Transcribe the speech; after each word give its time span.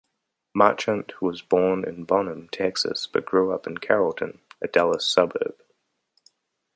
Marchant 0.55 1.21
was 1.21 1.43
born 1.43 1.87
in 1.87 2.05
Bonham, 2.05 2.49
Texas, 2.51 3.05
but 3.05 3.23
grew 3.23 3.53
up 3.53 3.67
in 3.67 3.77
Carrollton, 3.77 4.39
a 4.59 4.67
Dallas 4.67 5.05
suburb. 5.05 5.61